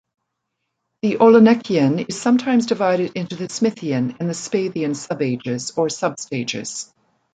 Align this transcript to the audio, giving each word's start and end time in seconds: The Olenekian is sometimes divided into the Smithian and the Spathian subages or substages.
The 1.03 1.17
Olenekian 1.17 2.09
is 2.09 2.19
sometimes 2.19 2.65
divided 2.65 3.11
into 3.13 3.35
the 3.35 3.49
Smithian 3.49 4.15
and 4.19 4.27
the 4.27 4.33
Spathian 4.33 4.93
subages 4.95 5.77
or 5.77 5.89
substages. 5.89 6.91